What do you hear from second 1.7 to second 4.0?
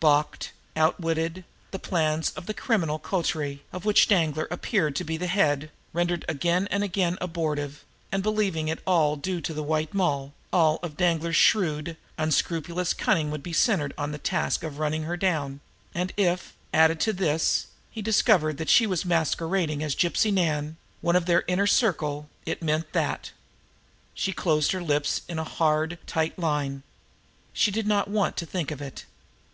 the plans of the criminal coterie, of